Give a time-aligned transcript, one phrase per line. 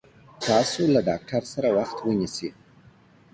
[0.47, 2.49] تاسو له ډاکټر سره وخت ونيسي